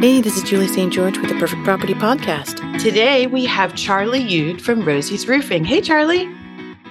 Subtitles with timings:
[0.00, 0.90] Hey, this is Juli St.
[0.90, 2.56] George with the Perfect Property Podcast.
[2.82, 5.62] Today we have Charlie Yood from Rosie's Roofing.
[5.62, 6.26] Hey, Charlie.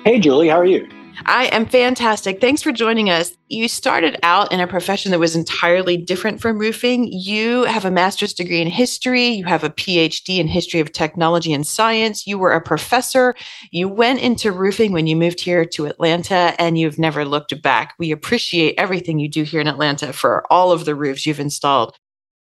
[0.06, 0.88] Hey, Juli, how are you?
[1.26, 2.40] I am fantastic.
[2.40, 3.36] Thanks for joining us.
[3.48, 7.12] You started out in a profession that was entirely different from roofing.
[7.12, 11.52] You have a master's degree in history, you have a PhD in history of technology
[11.52, 13.34] and science, you were a professor.
[13.72, 17.96] You went into roofing when you moved here to Atlanta, and you've never looked back.
[17.98, 21.98] We appreciate everything you do here in Atlanta for all of the roofs you've installed.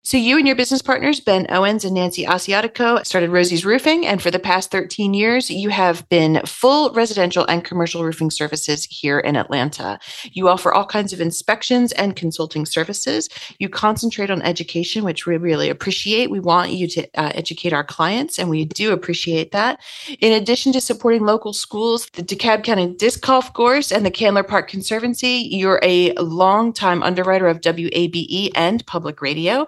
[0.07, 4.21] So you and your business partners, Ben Owens and Nancy Asiatico, started Rosie's Roofing, and
[4.21, 9.19] for the past 13 years, you have been full residential and commercial roofing services here
[9.19, 9.99] in Atlanta.
[10.31, 13.27] You offer all kinds of inspections and consulting services.
[13.59, 16.31] You concentrate on education, which we really appreciate.
[16.31, 19.81] We want you to uh, educate our clients, and we do appreciate that.
[20.21, 24.43] In addition to supporting local schools, the DeKalb County Disc Golf Course and the Candler
[24.43, 29.67] Park Conservancy, you're a longtime underwriter of WABE and public radio.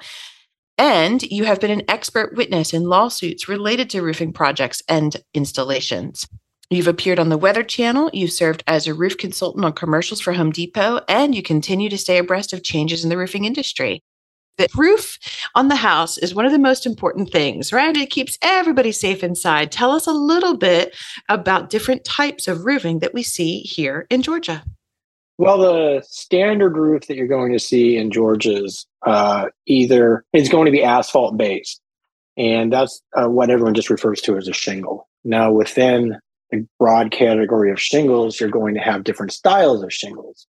[0.80, 6.26] And you have been an expert witness in lawsuits related to roofing projects and installations.
[6.70, 10.32] You've appeared on the Weather Channel, you've served as a roof consultant on commercials for
[10.32, 14.02] Home Depot, and you continue to stay abreast of changes in the roofing industry.
[14.58, 15.18] The roof
[15.54, 17.98] on the house is one of the most important things, right?
[17.98, 19.74] It keeps everybody safe inside.
[19.74, 20.96] Tell us a little bit
[21.28, 24.64] about different types of roofing that we see here in Georgia.
[25.40, 30.66] Well, the standard roof that you're going to see in Georgia's uh, either is going
[30.66, 31.80] to be asphalt based,
[32.36, 35.08] and that's uh, what everyone just refers to as a shingle.
[35.24, 36.18] Now, within
[36.52, 40.46] the broad category of shingles, you're going to have different styles of shingles.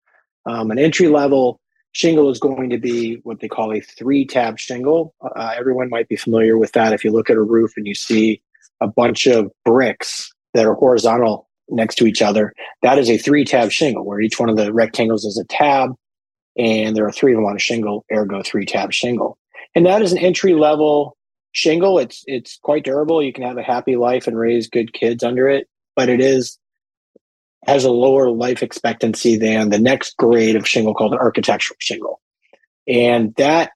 [0.45, 1.59] Um, an entry level
[1.93, 5.15] shingle is going to be what they call a three tab shingle.
[5.35, 6.93] Uh, everyone might be familiar with that.
[6.93, 8.39] If you look at a roof and you see
[8.81, 12.53] a bunch of bricks that are horizontal next to each other.
[12.81, 15.95] That is a three tab shingle where each one of the rectangles is a tab
[16.57, 19.37] and there are three of them on a shingle, ergo three tab shingle.
[19.73, 21.17] And that is an entry level
[21.51, 21.99] shingle.
[21.99, 23.21] It's it's quite durable.
[23.21, 26.57] You can have a happy life and raise good kids under it, but it is
[27.67, 32.21] has a lower life expectancy than the next grade of shingle called an architectural shingle.
[32.87, 33.71] And that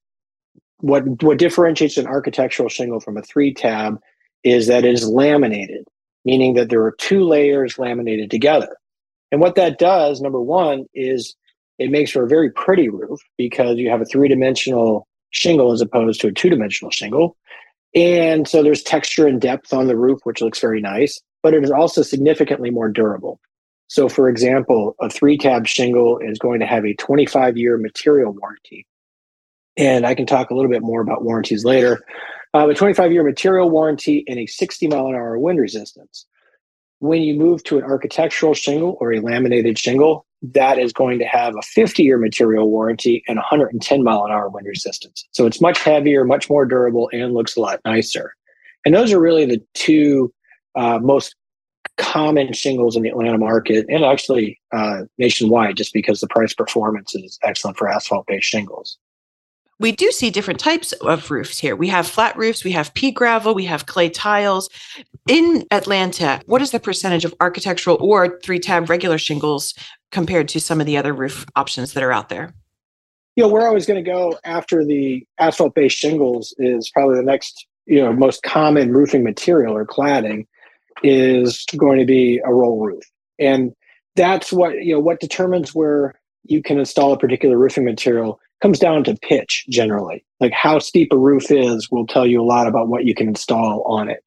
[0.77, 3.99] what what differentiates an architectural shingle from a three tab
[4.43, 5.85] is that it is laminated
[6.25, 8.77] meaning that there are two layers laminated together.
[9.31, 11.35] And what that does, number one, is
[11.77, 15.81] it makes for a very pretty roof because you have a three dimensional shingle as
[15.81, 17.37] opposed to a two dimensional shingle.
[17.95, 21.63] And so there's texture and depth on the roof, which looks very nice, but it
[21.63, 23.39] is also significantly more durable.
[23.87, 28.33] So, for example, a three tab shingle is going to have a 25 year material
[28.33, 28.85] warranty.
[29.77, 31.99] And I can talk a little bit more about warranties later
[32.53, 36.25] uh, a 25 year material warranty and a 60 mile an hour wind resistance.
[36.99, 41.25] When you move to an architectural shingle or a laminated shingle, that is going to
[41.25, 45.25] have a 50 year material warranty and 110 mile an hour wind resistance.
[45.31, 48.35] So it's much heavier, much more durable, and looks a lot nicer.
[48.85, 50.33] And those are really the two
[50.75, 51.35] uh, most
[51.97, 57.13] common shingles in the Atlanta market and actually uh, nationwide, just because the price performance
[57.13, 58.97] is excellent for asphalt based shingles
[59.79, 61.75] we do see different types of roofs here.
[61.75, 64.69] We have flat roofs, we have pea gravel, we have clay tiles.
[65.27, 69.73] In Atlanta, what is the percentage of architectural or three tab regular shingles
[70.11, 72.53] compared to some of the other roof options that are out there?
[73.35, 77.15] You know, where I was going to go after the asphalt based shingles is probably
[77.15, 80.45] the next, you know, most common roofing material or cladding
[81.03, 83.03] is going to be a roll roof.
[83.37, 83.73] And
[84.17, 88.79] that's what, you know, what determines where you can install a particular roofing material comes
[88.79, 90.23] down to pitch generally.
[90.39, 93.29] Like how steep a roof is will tell you a lot about what you can
[93.29, 94.23] install on it.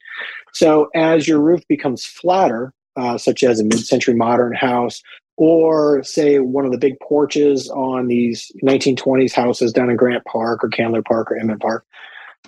[0.53, 5.03] So as your roof becomes flatter, uh, such as a mid-century modern house,
[5.37, 10.63] or say one of the big porches on these 1920s houses down in Grant Park
[10.63, 11.87] or Candler Park or Inman Park,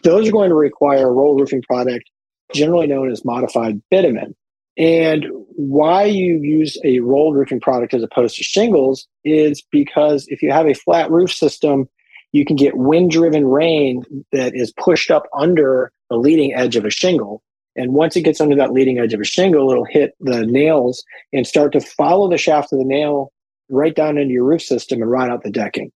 [0.03, 2.11] those are going to require a roll roofing product
[2.53, 4.34] generally known as modified bitumen.
[4.77, 10.43] And why you use a rolled roofing product as opposed to shingles is because if
[10.43, 11.89] you have a flat roof system,
[12.32, 16.85] you can get wind driven rain that is pushed up under the leading edge of
[16.85, 17.43] a shingle.
[17.76, 21.05] And once it gets under that leading edge of a shingle, it'll hit the nails
[21.32, 23.32] and start to follow the shaft of the nail
[23.69, 25.93] right down into your roof system and rot out the decking.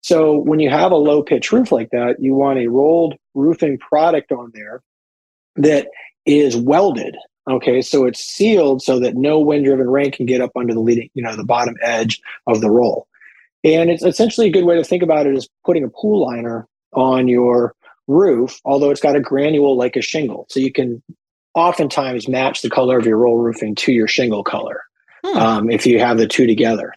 [0.00, 3.78] So when you have a low pitch roof like that, you want a rolled roofing
[3.78, 4.82] product on there
[5.56, 5.88] that
[6.24, 7.16] is welded
[7.50, 11.10] Okay, so it's sealed so that no wind-driven rain can get up under the leading,
[11.14, 13.08] you know, the bottom edge of the roll.
[13.64, 16.68] And it's essentially a good way to think about it is putting a pool liner
[16.92, 17.74] on your
[18.06, 20.46] roof, although it's got a granule like a shingle.
[20.50, 21.02] So you can
[21.54, 24.82] oftentimes match the color of your roll roofing to your shingle color
[25.24, 25.36] hmm.
[25.36, 26.94] um, if you have the two together.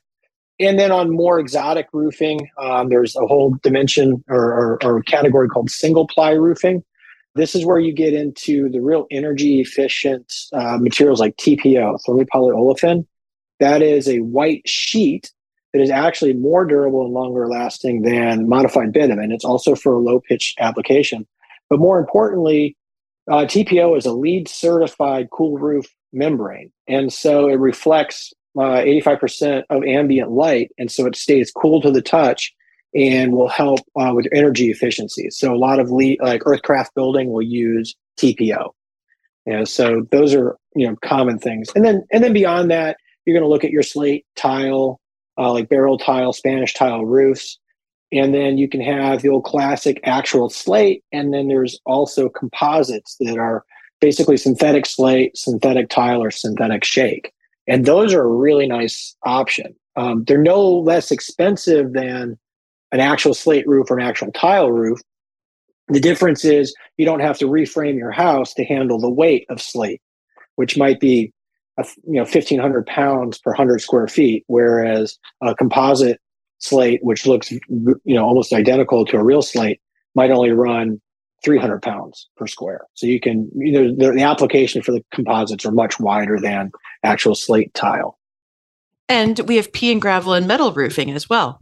[0.59, 5.49] and then on more exotic roofing, um, there's a whole dimension or, or, or category
[5.49, 6.83] called single ply roofing.
[7.35, 13.05] This is where you get into the real energy efficient uh, materials like TPO, thermopolyolefin.
[13.59, 15.31] That is a white sheet
[15.73, 19.33] that is actually more durable and longer lasting than modified bitumen.
[19.33, 21.27] It's also for a low pitch application.
[21.69, 22.77] But more importantly,
[23.29, 26.71] uh, TPO is a LEED certified cool roof membrane.
[26.87, 30.71] And so it reflects uh, 85% of ambient light.
[30.77, 32.53] And so it stays cool to the touch
[32.95, 35.29] and will help uh, with energy efficiency.
[35.29, 38.71] So a lot of le- like Earthcraft building will use TPO.
[39.45, 41.69] You know, so those are you know common things.
[41.75, 44.99] And then and then beyond that, you're going to look at your slate tile,
[45.37, 47.59] uh, like barrel tile, Spanish tile roofs.
[48.11, 51.03] And then you can have the old classic actual slate.
[51.11, 53.65] And then there's also composites that are
[53.99, 57.33] basically synthetic slate, synthetic tile, or synthetic shake.
[57.67, 59.75] And those are a really nice option.
[59.95, 62.37] Um, they're no less expensive than
[62.95, 65.01] an actual slate roof or an actual tile roof.
[65.89, 69.61] The difference is you don't have to reframe your house to handle the weight of
[69.61, 70.01] slate,
[70.55, 71.33] which might be
[71.77, 76.21] a, you know 1500 pounds per 100 square feet whereas a composite
[76.59, 79.81] slate which looks you know almost identical to a real slate
[80.15, 81.01] might only run
[81.43, 85.65] 300 pounds per square so you can you know the, the application for the composites
[85.65, 86.71] are much wider than
[87.03, 88.17] actual slate tile
[89.09, 91.59] and we have pea and gravel and metal roofing as well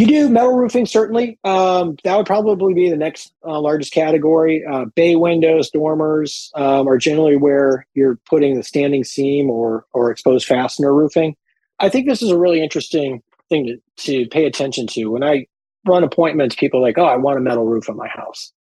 [0.00, 1.38] you do metal roofing, certainly.
[1.44, 4.64] Um, that would probably be the next uh, largest category.
[4.64, 10.10] Uh, bay windows, dormers um, are generally where you're putting the standing seam or or
[10.10, 11.36] exposed fastener roofing.
[11.80, 15.06] I think this is a really interesting thing to, to pay attention to.
[15.06, 15.46] When I
[15.86, 18.52] run appointments, people are like, "Oh, I want a metal roof on my house,"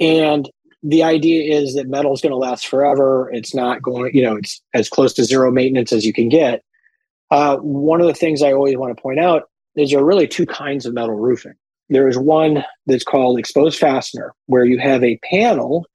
[0.00, 0.50] and
[0.82, 3.30] the idea is that metal is going to last forever.
[3.34, 6.64] It's not going, you know, it's as close to zero maintenance as you can get.
[7.30, 10.28] Uh, one of the things I always want to point out is there are really
[10.28, 11.54] two kinds of metal roofing.
[11.88, 15.86] There is one that's called exposed fastener, where you have a panel,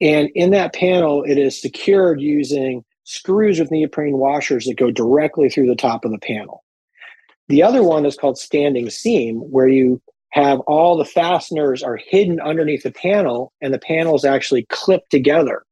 [0.00, 5.48] and in that panel, it is secured using screws with neoprene washers that go directly
[5.50, 6.64] through the top of the panel.
[7.48, 10.00] The other one is called standing seam, where you
[10.30, 15.10] have all the fasteners are hidden underneath the panel, and the panel is actually clipped
[15.10, 15.64] together.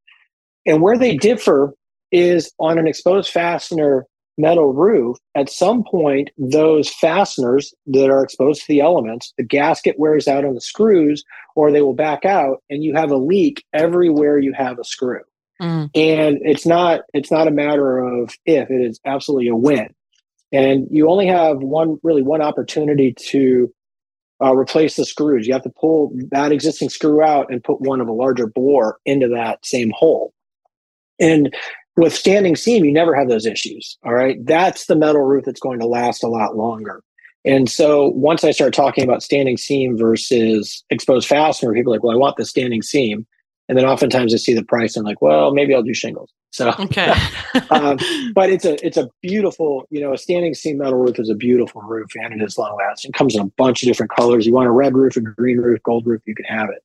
[0.67, 1.73] And where they differ
[2.11, 4.07] is on an exposed fastener,
[4.39, 9.99] metal roof, at some point, those fasteners that are exposed to the elements, the gasket
[9.99, 11.25] wears out on the screws,
[11.57, 15.21] or they will back out, and you have a leak everywhere you have a screw.
[15.61, 15.91] Mm.
[15.95, 19.93] And it's not it's not a matter of if; it is absolutely a win.
[20.53, 23.73] And you only have one really one opportunity to
[24.43, 25.47] uh, replace the screws.
[25.47, 28.99] You have to pull that existing screw out and put one of a larger bore
[29.05, 30.33] into that same hole.
[31.19, 31.53] And
[31.99, 33.99] with standing seam, you never have those issues.
[34.05, 34.39] All right.
[34.47, 37.03] That's the metal roof that's going to last a lot longer.
[37.45, 42.05] And so once I start talking about standing seam versus exposed fastener, people are like,
[42.05, 43.27] well, I want the standing seam.
[43.69, 46.33] And then oftentimes I see the price and I'm like, well, maybe I'll do shingles.
[46.53, 47.13] So, okay.
[47.71, 47.99] um,
[48.33, 51.35] but it's a, it's a beautiful, you know, a standing seam metal roof is a
[51.35, 53.09] beautiful roof and it is long lasting.
[53.09, 54.47] It comes in a bunch of different colors.
[54.47, 56.83] You want a red roof, a green roof, gold roof, you can have it,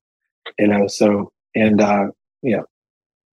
[0.57, 2.07] you know, so, and, uh,
[2.41, 2.65] you know,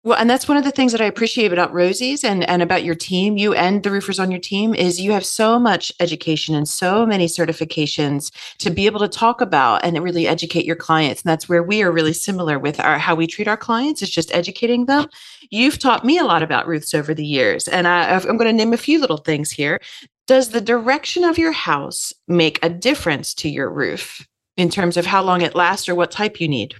[0.04, 2.84] well, and that's one of the things that I appreciate about Rosie's and, and about
[2.84, 6.54] your team, you and the roofers on your team, is you have so much education
[6.54, 11.22] and so many certifications to be able to talk about and really educate your clients.
[11.22, 14.10] And that's where we are really similar with our how we treat our clients is
[14.10, 15.06] just educating them.
[15.48, 18.52] You've taught me a lot about roofs over the years, and I, I'm going to
[18.52, 19.80] name a few little things here.
[20.26, 24.26] Does the direction of your house make a difference to your roof
[24.58, 26.74] in terms of how long it lasts or what type you need?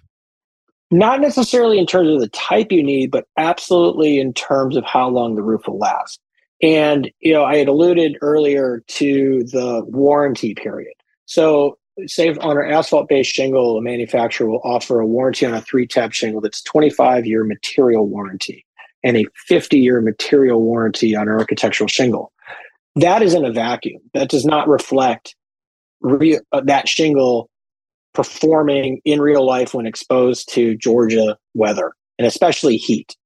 [0.90, 5.08] Not necessarily in terms of the type you need, but absolutely in terms of how
[5.08, 6.20] long the roof will last.
[6.62, 10.94] And, you know, I had alluded earlier to the warranty period.
[11.26, 15.60] So, say on an asphalt based shingle, a manufacturer will offer a warranty on a
[15.60, 18.64] three tab shingle that's 25 year material warranty
[19.02, 22.32] and a 50 year material warranty on an architectural shingle.
[22.96, 24.00] That is in a vacuum.
[24.12, 25.34] That does not reflect
[26.00, 27.48] re- uh, that shingle
[28.14, 33.16] performing in real life when exposed to Georgia weather and especially heat.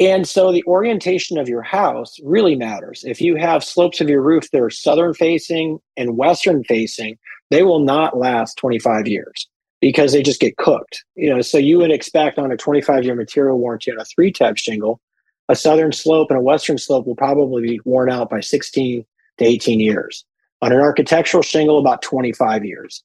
[0.00, 3.04] And so the orientation of your house really matters.
[3.04, 7.18] If you have slopes of your roof that are southern facing and western facing,
[7.50, 9.48] they will not last 25 years
[9.80, 11.04] because they just get cooked.
[11.16, 14.30] You know, so you would expect on a 25 year material warranty on a three
[14.30, 15.00] tab shingle,
[15.48, 19.04] a southern slope and a western slope will probably be worn out by 16
[19.38, 20.24] to 18 years.
[20.62, 23.02] On an architectural shingle, about 25 years.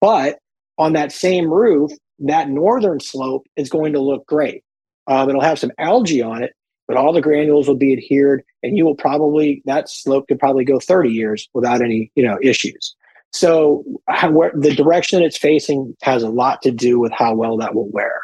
[0.00, 0.38] But
[0.78, 4.64] on that same roof, that northern slope is going to look great.
[5.06, 6.52] Um, it'll have some algae on it,
[6.86, 10.64] but all the granules will be adhered and you will probably that slope could probably
[10.64, 12.94] go 30 years without any you know issues
[13.32, 17.56] so how, where, the direction it's facing has a lot to do with how well
[17.56, 18.20] that will wear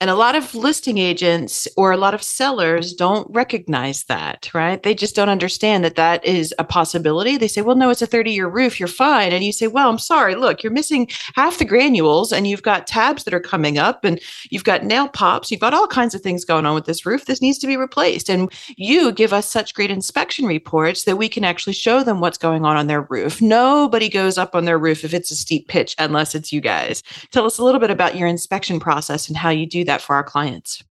[0.00, 4.80] and a lot of listing agents or a lot of sellers don't recognize that, right?
[4.80, 7.36] They just don't understand that that is a possibility.
[7.36, 8.78] They say, well, no, it's a 30 year roof.
[8.78, 9.32] You're fine.
[9.32, 10.36] And you say, well, I'm sorry.
[10.36, 14.20] Look, you're missing half the granules and you've got tabs that are coming up and
[14.50, 15.50] you've got nail pops.
[15.50, 17.24] You've got all kinds of things going on with this roof.
[17.24, 18.30] This needs to be replaced.
[18.30, 22.38] And you give us such great inspection reports that we can actually show them what's
[22.38, 23.42] going on on their roof.
[23.42, 27.02] Nobody goes up on their roof if it's a steep pitch unless it's you guys.
[27.32, 30.14] Tell us a little bit about your inspection process and how you do that for
[30.14, 30.82] our clients?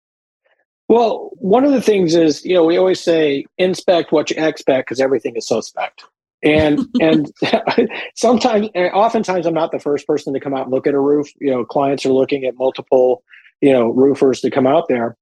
[0.89, 4.88] Well, one of the things is, you know, we always say inspect what you expect
[4.88, 6.04] because everything is suspect.
[6.44, 7.32] And and
[8.16, 11.00] sometimes, eh, oftentimes, I'm not the first person to come out and look at a
[11.00, 11.30] roof.
[11.39, 13.24] You know, clients are looking at multiple,
[13.62, 15.18] you know, roofers to come out there.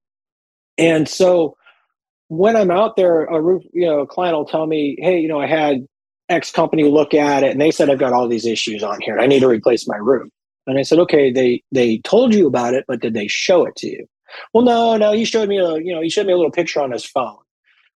[0.77, 1.55] And so
[2.27, 5.27] when I'm out there, a roof, you know, a client will tell me, "Hey, you
[5.27, 5.87] know, I had
[6.29, 9.19] X company look at it, and they said I've got all these issues on here.
[9.19, 10.29] I need to replace my roof."
[10.67, 13.75] And I said, okay, they they told you about it, but did they show it
[13.77, 14.07] to you?
[14.53, 16.81] Well, no, no, he showed me a, you know, he showed me a little picture
[16.81, 17.37] on his phone.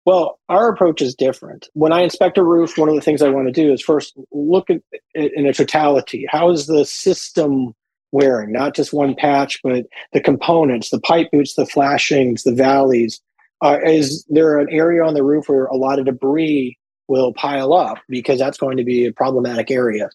[0.06, 1.68] Well, our approach is different.
[1.74, 4.16] When I inspect a roof, one of the things I want to do is first
[4.32, 4.82] look at
[5.16, 6.26] it in a totality.
[6.30, 7.74] How is the system
[8.12, 8.52] wearing?
[8.52, 13.20] Not just one patch, but the components, the pipe boots, the flashings, the valleys.
[13.62, 17.74] Uh, is there an area on the roof where a lot of debris will pile
[17.74, 20.10] up because that's going to be a problematic area?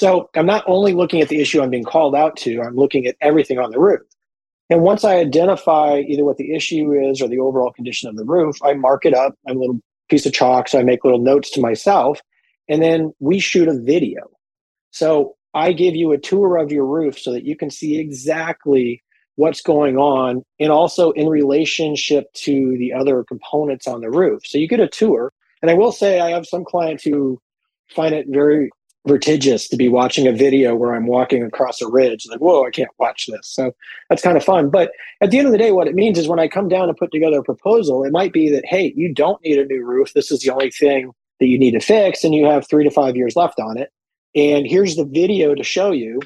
[0.00, 3.04] So I'm not only looking at the issue I'm being called out to, I'm looking
[3.04, 4.00] at everything on the roof.
[4.70, 8.24] And once I identify either what the issue is or the overall condition of the
[8.24, 10.68] roof, I mark it up I'm a little piece of chalk.
[10.68, 12.18] So I make little notes to myself.
[12.66, 14.22] And then we shoot a video.
[14.90, 19.02] So I give you a tour of your roof so that you can see exactly
[19.36, 24.46] what's going on and also in relationship to the other components on the roof.
[24.46, 25.30] So you get a tour.
[25.60, 27.38] And I will say, I have some clients who
[27.90, 28.70] find it very
[29.06, 32.26] vertigious to be watching a video where I'm walking across a ridge.
[32.28, 33.48] Like, whoa, I can't watch this.
[33.48, 33.72] So
[34.08, 34.70] that's kind of fun.
[34.70, 36.88] But at the end of the day, what it means is when I come down
[36.88, 39.84] and put together a proposal, it might be that, hey, you don't need a new
[39.84, 40.12] roof.
[40.12, 42.90] This is the only thing that you need to fix, and you have three to
[42.90, 43.90] five years left on it.
[44.34, 46.20] And here's the video to show you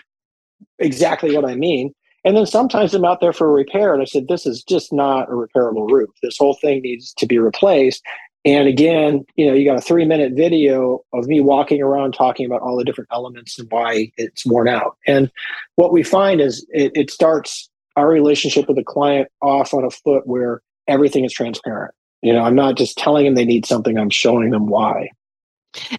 [0.79, 1.95] exactly what I mean.
[2.25, 4.93] And then sometimes I'm out there for a repair, and I said, This is just
[4.93, 6.11] not a repairable roof.
[6.23, 8.03] This whole thing needs to be replaced.
[8.45, 12.45] And again, you know, you got a three minute video of me walking around talking
[12.45, 14.97] about all the different elements and why it's worn out.
[15.07, 15.31] And
[15.77, 19.91] what we find is it, it starts our relationship with the client off on a
[19.91, 21.95] foot where everything is transparent.
[22.23, 25.11] You know, I'm not just telling them they need something, I'm showing them why.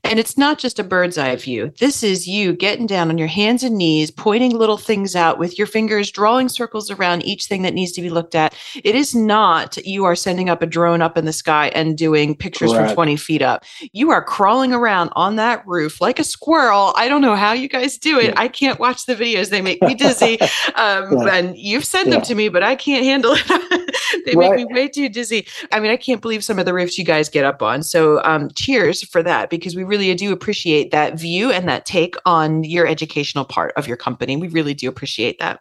[0.04, 1.72] And it's not just a bird's eye view.
[1.80, 5.58] This is you getting down on your hands and knees, pointing little things out with
[5.58, 8.56] your fingers, drawing circles around each thing that needs to be looked at.
[8.84, 12.36] It is not you are sending up a drone up in the sky and doing
[12.36, 12.90] pictures Correct.
[12.90, 13.64] from 20 feet up.
[13.92, 16.94] You are crawling around on that roof like a squirrel.
[16.96, 18.28] I don't know how you guys do it.
[18.28, 18.34] Yeah.
[18.38, 19.50] I can't watch the videos.
[19.50, 20.40] They make me dizzy.
[20.76, 21.36] Um, yeah.
[21.36, 22.16] And you've sent yeah.
[22.16, 23.46] them to me, but I can't handle it.
[24.26, 24.52] they right.
[24.52, 25.46] make me way too dizzy.
[25.72, 27.84] I mean, I can't believe some of the roofs you guys get up on.
[27.84, 31.88] So um, cheers for that because because we really do appreciate that view and that
[31.88, 34.38] take on your educational part of your company.
[34.38, 35.60] We really do appreciate that.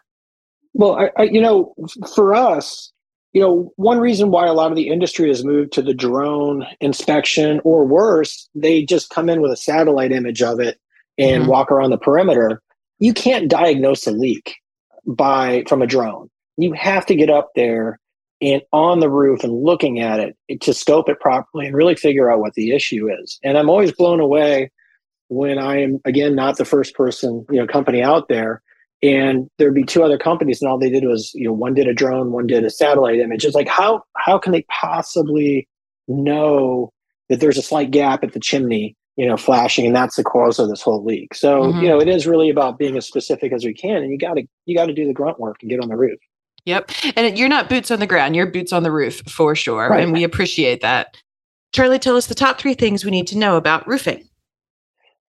[0.74, 1.74] Well, I, I, you know,
[2.14, 2.92] for us,
[3.32, 6.66] you know, one reason why a lot of the industry has moved to the drone
[6.80, 10.78] inspection, or worse, they just come in with a satellite image of it
[11.16, 11.50] and mm-hmm.
[11.50, 12.60] walk around the perimeter.
[12.98, 14.56] You can't diagnose a leak
[15.06, 16.28] by from a drone.
[16.58, 17.98] You have to get up there
[18.44, 22.30] and on the roof and looking at it to scope it properly and really figure
[22.30, 23.38] out what the issue is.
[23.42, 24.70] And I'm always blown away
[25.28, 28.62] when I am again not the first person, you know, company out there.
[29.02, 31.88] And there'd be two other companies, and all they did was, you know, one did
[31.88, 33.44] a drone, one did a satellite image.
[33.44, 35.66] It's like how how can they possibly
[36.06, 36.92] know
[37.28, 40.58] that there's a slight gap at the chimney, you know, flashing, and that's the cause
[40.58, 41.34] of this whole leak.
[41.34, 41.80] So, mm-hmm.
[41.80, 44.34] you know, it is really about being as specific as we can, and you got
[44.34, 46.18] to you got to do the grunt work and get on the roof.
[46.64, 46.90] Yep.
[47.16, 49.90] And you're not boots on the ground, you're boots on the roof for sure.
[49.90, 50.02] Right.
[50.02, 51.16] And we appreciate that.
[51.72, 54.28] Charlie, tell us the top three things we need to know about roofing.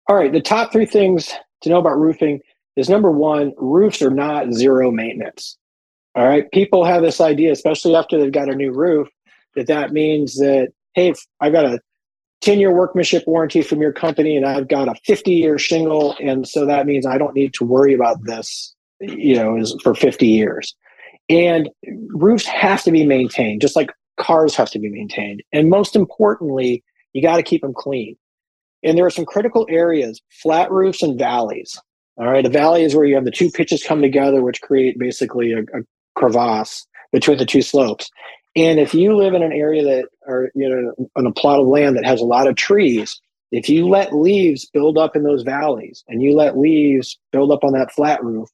[0.09, 0.33] All right.
[0.33, 2.41] The top three things to know about roofing
[2.77, 5.57] is number one, roofs are not zero maintenance.
[6.15, 6.51] All right.
[6.51, 9.09] People have this idea, especially after they've got a new roof,
[9.55, 11.81] that that means that, hey, I've got a
[12.43, 16.17] 10 year workmanship warranty from your company and I've got a 50 year shingle.
[16.21, 19.95] And so that means I don't need to worry about this, you know, is for
[19.95, 20.75] 50 years.
[21.29, 21.71] And
[22.09, 25.43] roofs have to be maintained, just like cars have to be maintained.
[25.53, 28.17] And most importantly, you got to keep them clean.
[28.83, 31.81] And there are some critical areas flat roofs and valleys.
[32.19, 32.45] All right.
[32.45, 35.61] A valley is where you have the two pitches come together, which create basically a,
[35.61, 35.83] a
[36.15, 38.11] crevasse between the two slopes.
[38.55, 41.67] And if you live in an area that, or you know, on a plot of
[41.67, 43.19] land that has a lot of trees,
[43.51, 47.65] if you let leaves build up in those valleys and you let leaves build up
[47.65, 48.49] on that flat roof,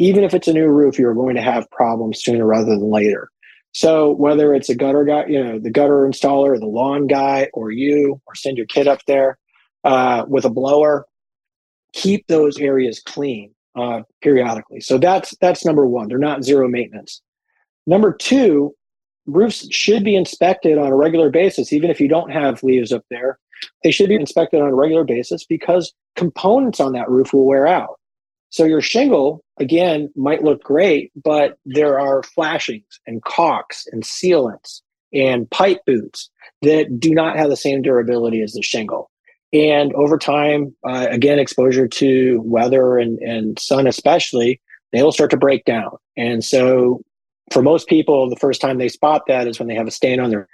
[0.00, 3.30] even if it's a new roof, you're going to have problems sooner rather than later.
[3.72, 7.70] So whether it's a gutter guy, you know, the gutter installer, the lawn guy, or
[7.70, 9.38] you, or send your kid up there
[9.84, 11.06] uh, with a blower,
[11.92, 14.80] keep those areas clean uh, periodically.
[14.80, 16.08] So that's that's number one.
[16.08, 17.20] They're not zero maintenance.
[17.86, 18.74] Number two,
[19.26, 23.04] roofs should be inspected on a regular basis, even if you don't have leaves up
[23.10, 23.38] there.
[23.84, 27.66] They should be inspected on a regular basis because components on that roof will wear
[27.66, 27.99] out.
[28.50, 34.82] So your shingle, again, might look great, but there are flashings and caulks and sealants
[35.12, 36.30] and pipe boots
[36.62, 39.10] that do not have the same durability as the shingle.
[39.52, 44.60] And over time, uh, again, exposure to weather and, and sun, especially,
[44.92, 45.96] they will start to break down.
[46.16, 47.02] And so,
[47.52, 50.20] for most people, the first time they spot that is when they have a stain
[50.20, 50.48] on their.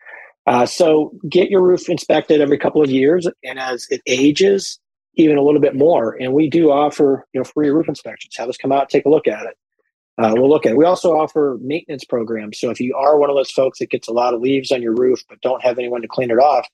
[0.46, 4.78] Uh, so, get your roof inspected every couple of years, and as it ages,
[5.16, 6.16] even a little bit more.
[6.20, 8.36] And we do offer, you know, free roof inspections.
[8.36, 9.56] Have us come out, take a look at it.
[10.18, 10.78] Uh, we'll look at it.
[10.78, 12.58] We also offer maintenance programs.
[12.58, 14.80] So if you are one of those folks that gets a lot of leaves on
[14.80, 16.66] your roof but don't have anyone to clean it off,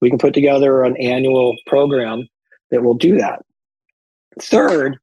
[0.00, 2.26] we can put together an annual program
[2.70, 3.44] that will do that.
[4.40, 4.98] Third,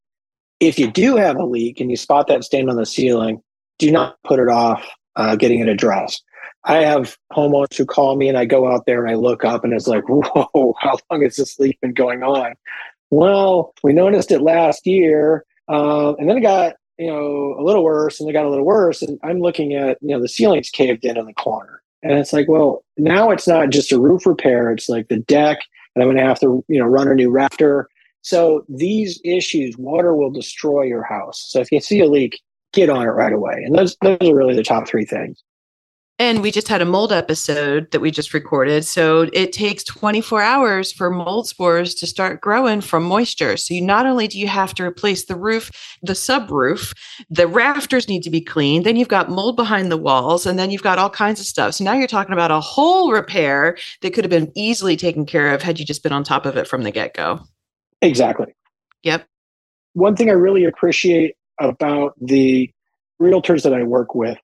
[0.60, 3.42] if you do have a leak and you spot that stain on the ceiling,
[3.80, 4.86] do not put it off
[5.16, 6.24] uh, getting it addressed.
[6.66, 9.64] I have homeowners who call me and I go out there and I look up
[9.64, 12.56] and it's like, whoa, how long has this leak been going on?
[13.12, 17.84] Well, we noticed it last year, uh, and then it got you know a little
[17.84, 19.02] worse, and it got a little worse.
[19.02, 22.34] And I'm looking at you know the ceiling's caved in in the corner, and it's
[22.34, 25.60] like, well, now it's not just a roof repair; it's like the deck,
[25.96, 27.88] and I'm going to have to, you know, run a new rafter.
[28.22, 31.46] So these issues, water will destroy your house.
[31.48, 32.42] So if you see a leak,
[32.74, 33.62] get on it right away.
[33.64, 35.44] And those those are really the top three things.
[36.18, 38.86] And we just had a mold episode that we just recorded.
[38.86, 43.58] So it takes 24 hours for mold spores to start growing from moisture.
[43.58, 45.70] So you not only do you have to replace the roof,
[46.02, 46.94] the subroof,
[47.30, 48.86] the rafters need to be cleaned.
[48.86, 51.74] Then you've got mold behind the walls, and then you've got all kinds of stuff.
[51.74, 55.54] So now you're talking about a whole repair that could have been easily taken care
[55.54, 57.42] of had you just been on top of it from the get go.
[58.02, 58.56] Exactly.
[59.04, 59.28] Yep.
[59.94, 62.72] One thing I really appreciate about the
[63.22, 64.38] realtors that I work with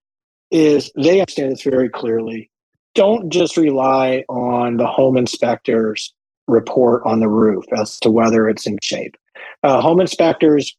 [0.51, 2.49] is they understand this very clearly.
[2.93, 6.13] Don't just rely on the home inspector's
[6.47, 9.15] report on the roof as to whether it's in shape.
[9.63, 10.75] Uh, home inspectors,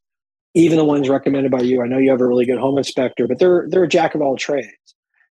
[0.54, 3.26] even the ones recommended by you, I know you have a really good home inspector,
[3.26, 4.68] but they're they're a jack of all trades.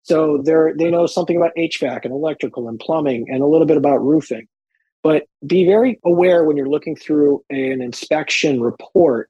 [0.04, 3.78] So they're they know something about HVAC and electrical and plumbing and a little bit
[3.78, 4.48] about roofing.
[5.04, 9.30] But be very aware when you're looking through an inspection report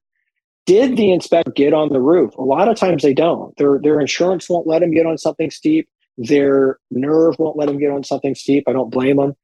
[0.67, 2.35] did the inspector get on the roof?
[2.37, 3.55] A lot of times they don't.
[3.57, 5.89] Their their insurance won't let them get on something steep.
[6.17, 8.65] Their nerve won't let them get on something steep.
[8.67, 9.35] I don't blame them.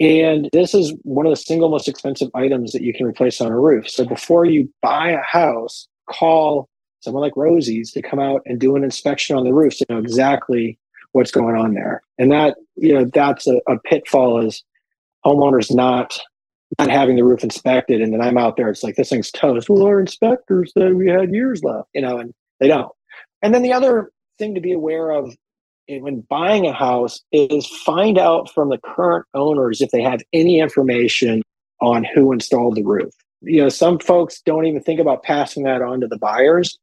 [0.00, 3.52] And this is one of the single most expensive items that you can replace on
[3.52, 3.88] a roof.
[3.88, 6.68] So before you buy a house, call
[7.00, 9.98] someone like Rosie's to come out and do an inspection on the roof to know
[9.98, 10.78] exactly
[11.12, 12.02] what's going on there.
[12.18, 14.62] And that, you know, that's a, a pitfall is
[15.26, 16.18] homeowners not
[16.78, 19.68] not having the roof inspected and then I'm out there, it's like this thing's toast.
[19.68, 22.92] Well, our inspectors said we had years left, you know, and they don't.
[23.42, 25.34] And then the other thing to be aware of
[25.88, 30.60] when buying a house is find out from the current owners if they have any
[30.60, 31.42] information
[31.80, 33.12] on who installed the roof.
[33.42, 36.78] You know, some folks don't even think about passing that on to the buyers.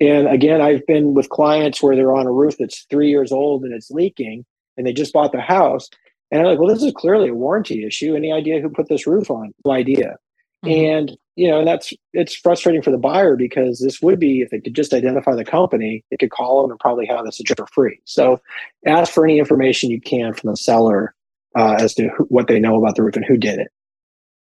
[0.00, 3.64] And again, I've been with clients where they're on a roof that's three years old
[3.64, 4.44] and it's leaking
[4.76, 5.88] and they just bought the house
[6.30, 8.14] and I'm like, well, this is clearly a warranty issue.
[8.14, 9.52] Any idea who put this roof on?
[9.64, 10.16] No idea.
[10.64, 10.68] Mm-hmm.
[10.68, 14.50] And you know, and that's it's frustrating for the buyer because this would be if
[14.50, 17.66] they could just identify the company, they could call them and probably have this for
[17.68, 17.98] free.
[18.04, 18.40] So,
[18.86, 21.14] ask for any information you can from the seller
[21.56, 23.68] uh, as to who, what they know about the roof and who did it.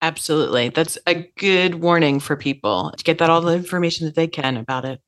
[0.02, 4.28] Absolutely, that's a good warning for people to get that all the information that they
[4.28, 5.02] can about it.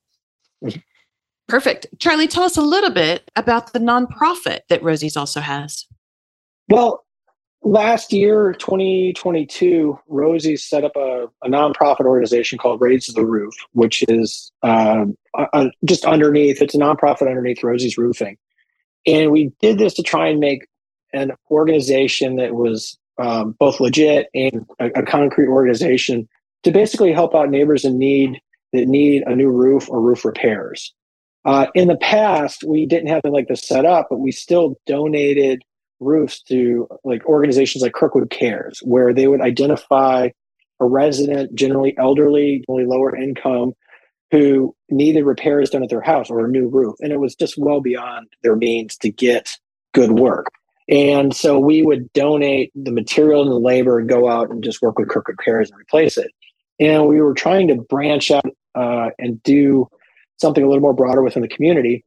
[0.63, 0.79] Mm-hmm.
[1.47, 2.27] Perfect, Charlie.
[2.27, 5.87] Tell us a little bit about the nonprofit that Rosie's also has.
[6.69, 7.03] Well,
[7.63, 14.03] last year, 2022, Rosie set up a, a nonprofit organization called Raise the Roof, which
[14.07, 18.37] is um, uh, just underneath, it's a nonprofit underneath Rosie's Roofing.
[19.07, 20.67] And we did this to try and make
[21.11, 26.29] an organization that was um, both legit and a, a concrete organization
[26.63, 28.39] to basically help out neighbors in need
[28.73, 30.93] that need a new roof or roof repairs.
[31.45, 35.63] Uh, in the past, we didn't have like this set up, but we still donated
[35.99, 40.29] roofs to like organizations like Kirkwood Cares, where they would identify
[40.79, 43.73] a resident, generally elderly, generally lower income,
[44.31, 46.95] who needed repairs done at their house or a new roof.
[46.99, 49.49] And it was just well beyond their means to get
[49.93, 50.47] good work.
[50.87, 54.81] And so we would donate the material and the labor and go out and just
[54.81, 56.31] work with Kirkwood Cares and replace it.
[56.79, 59.87] And we were trying to branch out uh, and do
[60.37, 62.03] something a little more broader within the community.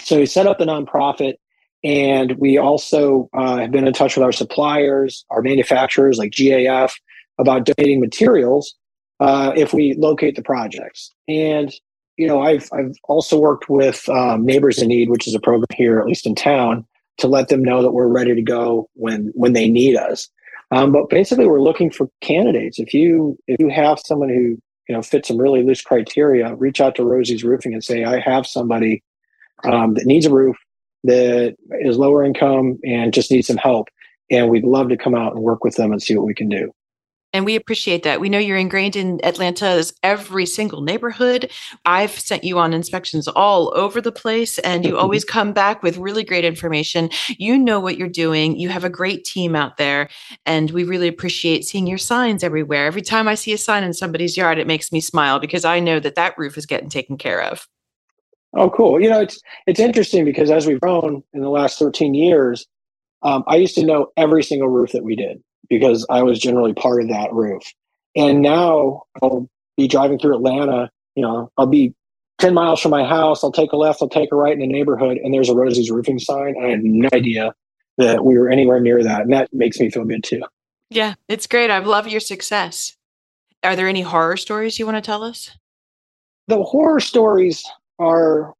[0.00, 1.34] So we set up the nonprofit,
[1.84, 6.92] and we also uh, have been in touch with our suppliers, our manufacturers like GAF,
[7.38, 8.74] about donating materials
[9.20, 11.12] uh, if we locate the projects.
[11.28, 11.72] And
[12.16, 15.66] you know, I've I've also worked with um, Neighbors in Need, which is a program
[15.74, 16.84] here, at least in town,
[17.18, 20.28] to let them know that we're ready to go when when they need us.
[20.70, 22.80] Um, but basically, we're looking for candidates.
[22.80, 26.80] If you if you have someone who you know fits some really loose criteria, reach
[26.80, 29.04] out to Rosie's Roofing and say, I have somebody
[29.62, 30.56] um, that needs a roof
[31.08, 33.88] that is lower income and just needs some help,
[34.30, 36.48] and we'd love to come out and work with them and see what we can
[36.48, 36.72] do.
[37.34, 38.20] And we appreciate that.
[38.20, 41.50] We know you're ingrained in Atlanta's every single neighborhood.
[41.84, 45.98] I've sent you on inspections all over the place, and you always come back with
[45.98, 47.10] really great information.
[47.36, 48.58] You know what you're doing.
[48.58, 50.08] You have a great team out there,
[50.46, 52.86] and we really appreciate seeing your signs everywhere.
[52.86, 55.80] Every time I see a sign in somebody's yard, it makes me smile because I
[55.80, 57.68] know that that roof is getting taken care of.
[58.54, 59.00] Oh, cool.
[59.00, 62.66] You know, it's it's interesting because as we've grown in the last 13 years,
[63.22, 66.72] um, I used to know every single roof that we did because I was generally
[66.72, 67.62] part of that roof.
[68.16, 71.94] And now I'll be driving through Atlanta, you know, I'll be
[72.38, 74.66] 10 miles from my house, I'll take a left, I'll take a right in a
[74.66, 76.54] neighborhood, and there's a Rosie's roofing sign.
[76.62, 77.54] I had no idea
[77.98, 79.22] that we were anywhere near that.
[79.22, 80.42] And that makes me feel good too.
[80.90, 81.70] Yeah, it's great.
[81.70, 82.96] I love your success.
[83.62, 85.50] Are there any horror stories you want to tell us?
[86.46, 87.62] The horror stories
[87.98, 88.54] are,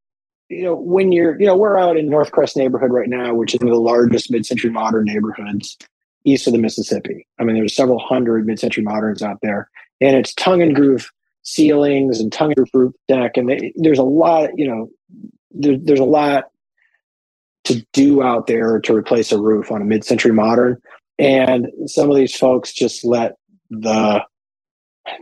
[0.49, 3.61] you know, when you're, you know, we're out in Northcrest neighborhood right now, which is
[3.61, 5.77] one of the largest mid-century modern neighborhoods
[6.25, 7.27] east of the Mississippi.
[7.39, 9.71] I mean, there's several hundred mid-century moderns out there,
[10.01, 11.11] and it's tongue and groove
[11.43, 14.91] ceilings and tongue and groove deck, and they, there's a lot, you know,
[15.51, 16.45] there, there's a lot
[17.65, 20.77] to do out there to replace a roof on a mid-century modern,
[21.19, 23.37] and some of these folks just let
[23.71, 24.23] the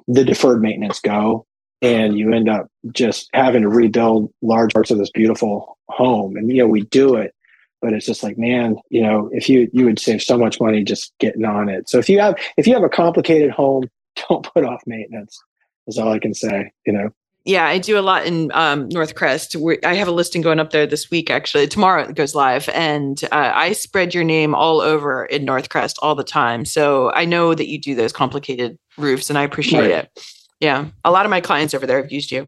[0.09, 1.46] the deferred maintenance go
[1.83, 6.51] and you end up just having to rebuild large parts of this beautiful home and
[6.51, 7.35] you know we do it
[7.81, 10.83] but it's just like man you know if you you would save so much money
[10.83, 13.85] just getting on it so if you have if you have a complicated home
[14.29, 15.39] don't put off maintenance
[15.87, 17.11] is all i can say you know
[17.47, 19.81] yeah, I do a lot in um, Northcrest.
[19.85, 21.69] I have a listing going up there this week, actually.
[21.69, 22.69] Tomorrow it goes live.
[22.71, 26.65] And uh, I spread your name all over in Northcrest all the time.
[26.65, 29.91] So I know that you do those complicated roofs and I appreciate right.
[29.91, 30.36] it.
[30.61, 30.89] Yeah.
[31.05, 32.47] A lot of my clients over there have used you.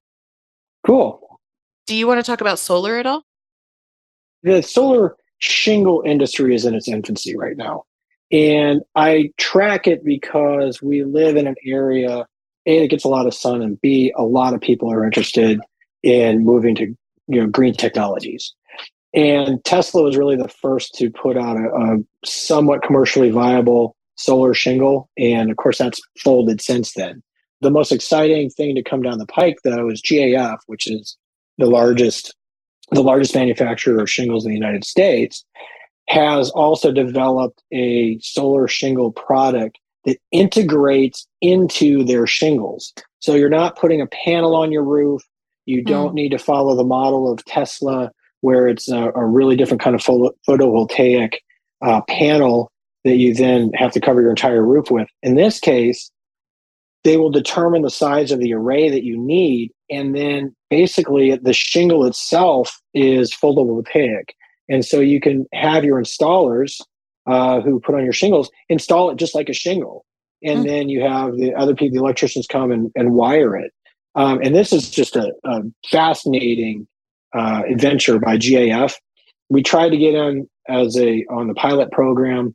[0.86, 1.40] Cool.
[1.86, 3.22] Do you want to talk about solar at all?
[4.42, 7.84] The solar shingle industry is in its infancy right now.
[8.30, 12.26] And I track it because we live in an area,
[12.66, 15.60] A, that gets a lot of sun, and B, a lot of people are interested
[16.02, 16.94] in moving to
[17.28, 18.54] you know green technologies.
[19.14, 24.52] And Tesla was really the first to put out a, a somewhat commercially viable solar
[24.52, 25.08] shingle.
[25.16, 27.22] And of course, that's folded since then.
[27.60, 31.16] The most exciting thing to come down the pike, though, is GAF, which is
[31.58, 32.34] the largest
[32.90, 35.44] the largest manufacturer of shingles in the United States,
[36.08, 42.94] has also developed a solar shingle product that integrates into their shingles.
[43.18, 45.22] So you're not putting a panel on your roof.
[45.66, 45.88] You hmm.
[45.88, 46.14] don't mm.
[46.14, 50.02] need to follow the model of Tesla, where it's a, a really different kind of
[50.02, 51.34] photovoltaic
[51.82, 52.72] uh, panel
[53.04, 55.08] that you then have to cover your entire roof with.
[55.22, 56.10] In this case,
[57.04, 59.72] they will determine the size of the array that you need.
[59.90, 64.30] And then basically the shingle itself is photovoltaic.
[64.68, 66.80] And so you can have your installers
[67.26, 70.04] uh, who put on your shingles install it just like a shingle.
[70.42, 70.66] And mm.
[70.66, 73.72] then you have the other people, the electricians come and, and wire it.
[74.14, 76.86] Um, and this is just a, a fascinating
[77.34, 78.94] uh, adventure by GAF.
[79.48, 82.54] We tried to get in as a on the pilot program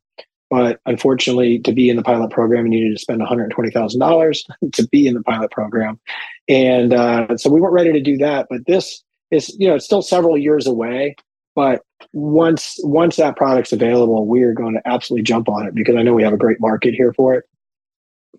[0.54, 5.08] but unfortunately, to be in the pilot program, you needed to spend $120,000 to be
[5.08, 6.00] in the pilot program.
[6.48, 8.46] And uh, so we weren't ready to do that.
[8.52, 11.16] But this is, you know, it's still several years away.
[11.56, 11.82] But
[12.14, 16.04] once once that product's available, we are going to absolutely jump on it because I
[16.04, 17.46] know we have a great market here for it.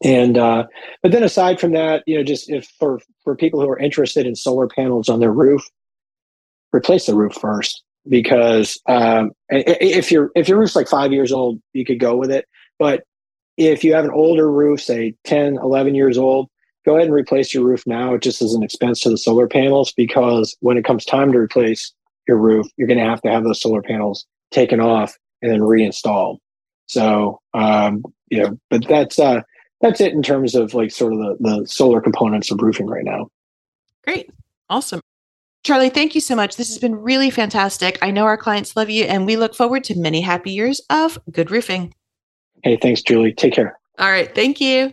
[0.05, 0.67] And uh,
[1.03, 4.25] but then aside from that, you know, just if for for people who are interested
[4.25, 5.69] in solar panels on their roof,
[6.73, 11.61] replace the roof first because um, if your if your roof's like five years old,
[11.73, 12.47] you could go with it.
[12.79, 13.05] But
[13.57, 16.49] if you have an older roof, say 10, 11 years old,
[16.85, 18.15] go ahead and replace your roof now.
[18.15, 21.39] It just is an expense to the solar panels because when it comes time to
[21.39, 21.93] replace
[22.27, 25.63] your roof, you're going to have to have those solar panels taken off and then
[25.63, 26.41] reinstalled.
[26.87, 29.43] So, um, you know, but that's uh,
[29.81, 33.05] that's it in terms of like sort of the, the solar components of roofing right
[33.05, 33.29] now.
[34.05, 34.31] Great.
[34.69, 35.01] Awesome.
[35.65, 36.57] Charlie, thank you so much.
[36.57, 37.99] This has been really fantastic.
[38.03, 41.19] I know our clients love you, and we look forward to many happy years of
[41.33, 41.95] good roofing.
[42.63, 43.33] Hey, thanks, Juli.
[43.33, 43.79] Take care.
[43.99, 44.33] All right.
[44.35, 44.93] Thank you.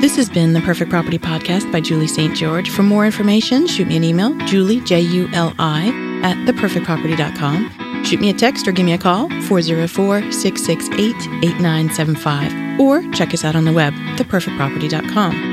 [0.00, 2.34] This has been the Perfect Property Podcast by Juli St.
[2.34, 2.68] George.
[2.70, 5.88] For more information, shoot me an email, Juli, J U L I,
[6.24, 8.04] at theperfectproperty.com.
[8.04, 13.44] Shoot me a text or give me a call, 404 668 8975, or check us
[13.44, 15.51] out on the web, theperfectproperty.com.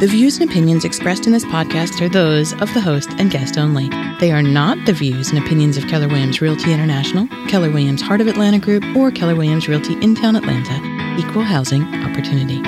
[0.00, 3.58] The views and opinions expressed in this podcast are those of the host and guest
[3.58, 3.88] only.
[4.20, 8.20] They are not the views and opinions of Keller Williams Realty International, Keller Williams Heart
[8.20, 12.62] of Atlanta Group, or Keller Williams Realty Intown Atlanta, Equal Housing Opportunity.